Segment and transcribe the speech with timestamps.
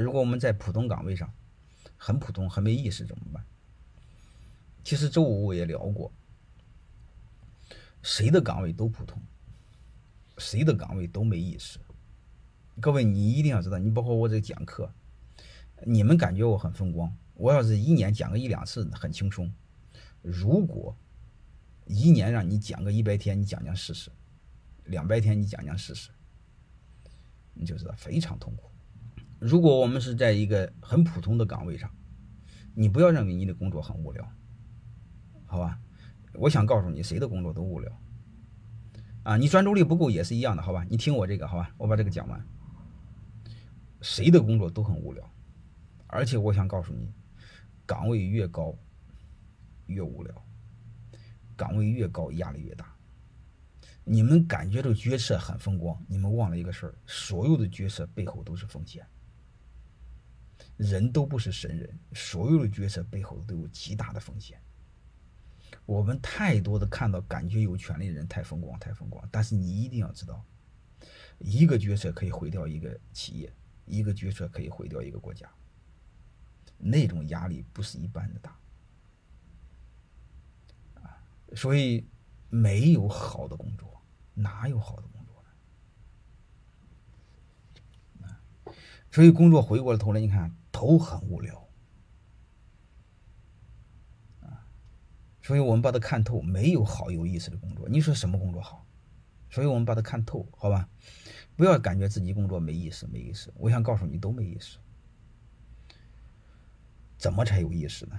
[0.00, 1.30] 如果我们在普通岗位上，
[1.96, 3.44] 很普通，很没意思，怎么办？
[4.82, 6.10] 其实周五我也聊过，
[8.02, 9.20] 谁的岗位都普通，
[10.38, 11.78] 谁的岗位都没意思。
[12.80, 14.90] 各位，你一定要知道，你包括我这讲课，
[15.84, 17.14] 你们感觉我很风光。
[17.34, 19.52] 我要是一年讲个一两次，很轻松。
[20.22, 20.96] 如果
[21.84, 24.10] 一年让你讲个一百天，你讲讲试试；
[24.84, 26.08] 两百天，你讲讲试试，
[27.52, 28.70] 你就知道非常痛苦。
[29.40, 31.90] 如果我们是在一个很普通的岗位上，
[32.74, 34.30] 你不要认为你的工作很无聊，
[35.46, 35.80] 好吧？
[36.34, 37.90] 我想告诉你，谁的工作都无聊
[39.22, 39.38] 啊！
[39.38, 40.84] 你专注力不够也是一样的，好吧？
[40.90, 41.74] 你听我这个，好吧？
[41.78, 42.46] 我把这个讲完。
[44.02, 45.28] 谁的工作都很无聊，
[46.06, 47.10] 而且我想告诉你，
[47.86, 48.76] 岗位越高
[49.86, 50.34] 越无聊，
[51.56, 52.94] 岗位越高压力越大。
[54.04, 59.06] 你们感觉这个决策很风光，你们忘了一个事儿：所有的决策背后都是风险。
[60.80, 64.60] 人都不是神人，所有的决策背后都有极大的风险。
[65.84, 70.44] 我们太多的看到感觉有权利的人太风光，太风光，但是你一定要知道，
[71.38, 73.52] 一个决策可以毁掉一个企业。
[73.86, 75.50] 一个决策可以毁掉一个国家，
[76.78, 78.56] 那种压力不是一般的大！
[81.56, 82.06] 所以
[82.48, 84.00] 没有好的工作，
[84.32, 85.44] 哪有好的工作
[88.20, 88.76] 呢？
[89.10, 91.68] 所以工作回过了头来，你看都很无聊！
[95.42, 97.86] 所以我们把它看透，没有好有意思的工作。
[97.86, 98.86] 你说什么工作好？
[99.50, 100.88] 所以我们把它看透，好吧？
[101.54, 103.52] 不要感觉自己工作没意思，没意思。
[103.56, 104.78] 我想告诉你，都没意思。
[107.18, 108.18] 怎么才有意思呢？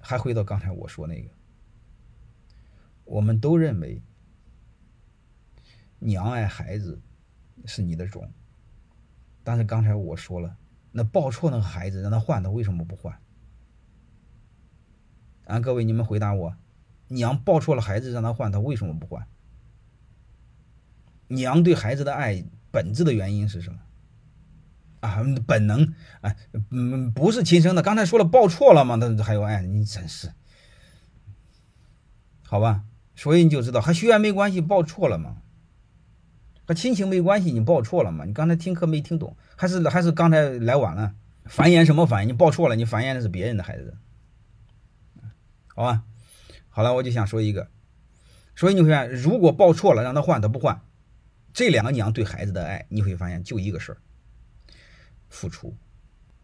[0.00, 1.28] 还回到刚才我说那个，
[3.04, 4.02] 我们都认为
[5.98, 6.98] 娘爱孩子
[7.66, 8.32] 是你的种，
[9.44, 10.56] 但是刚才我说了，
[10.98, 13.16] 那抱错那个孩子让他换，他为什么不换？
[15.44, 16.56] 啊，各位你们回答我，
[17.06, 19.28] 娘抱错了孩子让他换，他为什么不换？
[21.28, 23.78] 娘对孩子的爱本质的原因是什么？
[25.00, 26.34] 啊，本能啊，
[26.70, 27.82] 嗯，不是亲生的。
[27.82, 30.32] 刚才说了抱错了嘛，那还有爱，你真是，
[32.42, 32.82] 好吧？
[33.14, 35.36] 所以你就知道和学员没关系，抱错了嘛？
[36.68, 38.26] 和亲情没关系，你抱错了嘛？
[38.26, 39.34] 你刚才听课没听懂？
[39.56, 41.14] 还是还是刚才来晚了？
[41.46, 42.26] 繁衍什么繁衍？
[42.26, 43.96] 你抱错了，你繁衍的是别人的孩子，
[45.68, 46.04] 好吧？
[46.68, 47.70] 好了，我就想说一个，
[48.54, 50.82] 所以你会发现，如果抱错了，让他换，他不换。
[51.54, 53.98] 这两个娘对孩子的爱，你会发现就一个事儿，
[55.30, 55.74] 付出。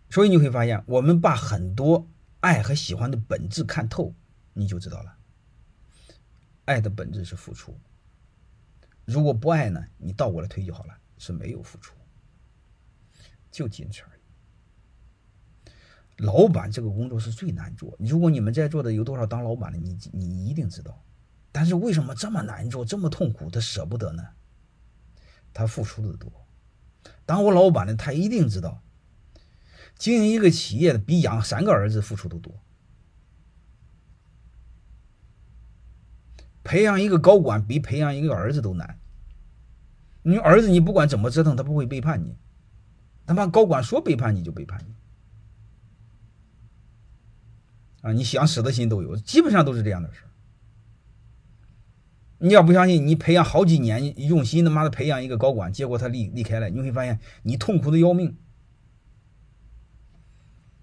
[0.09, 2.09] 所以你会发现，我们把很多
[2.41, 4.15] 爱和喜欢的本质看透，
[4.55, 5.17] 你就知道了。
[6.65, 7.79] 爱的本质是付出。
[9.04, 11.94] 如果不爱呢，你倒过来推就好了，是没有付出，
[13.50, 14.20] 就仅此而已。
[16.25, 17.94] 老板这个工作是最难做。
[17.98, 21.03] 如果你们在座的有多少当老板的，你你一定知道。
[21.50, 24.26] 但是为什么这么难做，这么痛苦，他舍不得呢？
[25.53, 26.32] 他付出的多，
[27.25, 28.82] 当我老板的他一定知道，
[29.97, 32.53] 经营一个企业的比养三个儿子付出的多，
[36.64, 38.98] 培养一个高管比培养一个儿子都难。
[40.22, 42.34] 你儿子你不管怎么折腾，他不会背叛你，
[43.26, 44.94] 他妈高管说背叛你就背叛你，
[48.00, 50.25] 啊，你想死的心都有，基本上都是这样的事。
[52.38, 58.36] 你要不相信，你培养好几年，用心他妈的培养一个高管，结果他离离开了，你会发现你痛苦的要命，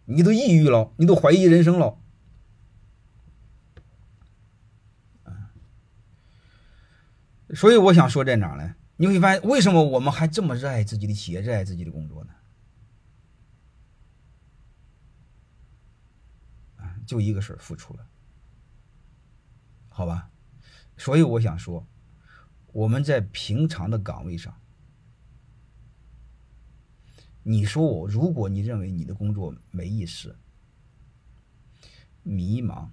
[0.06, 2.01] 你都抑郁了，你都怀疑人生了，
[7.56, 8.76] 所以我想说在哪呢？
[8.98, 12.34] 你会发现为什么我们还这么热爱自己的企业，热爱自己的工作呢？
[17.06, 18.08] 就一个事儿，付出了，
[19.90, 20.30] 好吧？
[20.96, 21.86] 所以我想说，
[22.68, 24.56] 我们在平常的岗位上，
[27.44, 30.38] 你说我，如果你认为你的工作没意思、
[32.24, 32.88] 迷茫，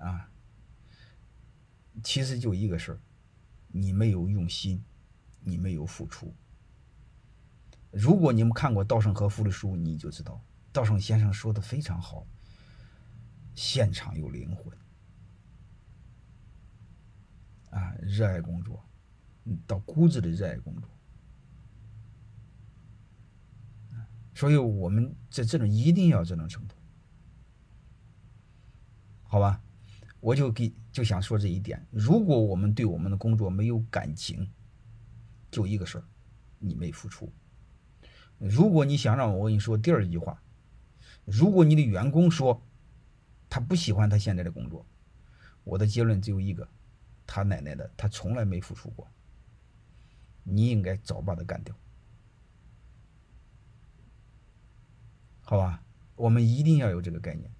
[0.00, 0.28] 啊，
[2.04, 3.00] 其实就一个事儿，
[3.68, 4.84] 你没有用心，
[5.40, 6.32] 你没有付出。
[7.90, 10.40] 如果你们看过稻盛和夫的书，你就知道，
[10.70, 12.26] 稻盛先生说的非常好，
[13.54, 14.76] 现场有灵魂。
[17.70, 18.84] 啊，热爱工作，
[19.66, 20.88] 到骨子里热爱工作，
[24.32, 26.76] 所以我们在这种一定要这种程度，
[29.24, 29.60] 好吧？
[30.24, 31.86] 我就给就想说这一点。
[31.90, 34.50] 如果我们对我们的工作没有感情，
[35.50, 36.04] 就一个事儿，
[36.58, 37.30] 你没付出，
[38.38, 40.42] 如果你想让我跟你说第二句话，
[41.26, 42.58] 如果你的员工说
[43.50, 44.86] 他不喜欢他现在的工作，
[45.62, 46.66] 我的结论只有一个：
[47.26, 49.06] 他奶奶的，他从来没付出过。
[50.42, 51.76] 你应该早把他干掉，
[55.42, 55.84] 好吧？
[56.16, 57.50] 我们一定要有这个概念。